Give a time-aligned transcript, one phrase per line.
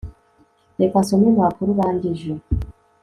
[0.79, 2.31] Reka nsome impapuro urangije